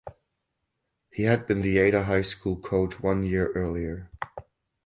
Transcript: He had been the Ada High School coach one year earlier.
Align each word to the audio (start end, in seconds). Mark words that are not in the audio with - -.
He 1.11 1.21
had 1.25 1.45
been 1.45 1.61
the 1.61 1.77
Ada 1.77 2.03
High 2.05 2.23
School 2.23 2.55
coach 2.59 2.99
one 3.03 3.23
year 3.23 3.51
earlier. 3.53 4.09